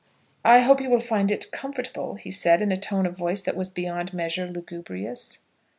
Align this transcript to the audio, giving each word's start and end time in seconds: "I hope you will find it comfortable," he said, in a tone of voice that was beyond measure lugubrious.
"I 0.43 0.61
hope 0.61 0.81
you 0.81 0.89
will 0.89 0.99
find 0.99 1.29
it 1.29 1.51
comfortable," 1.51 2.15
he 2.15 2.31
said, 2.31 2.63
in 2.63 2.71
a 2.71 2.75
tone 2.75 3.05
of 3.05 3.15
voice 3.15 3.41
that 3.41 3.55
was 3.55 3.69
beyond 3.69 4.15
measure 4.15 4.47
lugubrious. 4.49 5.37